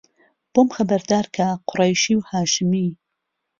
بۆم 0.53 0.67
خهبەردارکه 0.75 1.47
قوڕهیشی 1.69 2.13
و 2.19 2.25
هاشمی 2.31 2.87